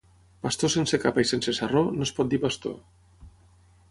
[0.45, 2.75] Pastor sense capa i sense sarró no es pot dir pastor.